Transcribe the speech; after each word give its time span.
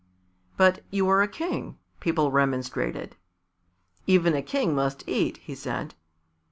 "But 0.57 0.83
you 0.89 1.07
are 1.09 1.21
a 1.21 1.27
king," 1.27 1.77
people 1.99 2.31
remonstrated. 2.31 3.17
"Even 4.07 4.33
a 4.33 4.41
king 4.41 4.73
must 4.73 5.07
eat," 5.07 5.37
he 5.37 5.53
said. 5.53 5.93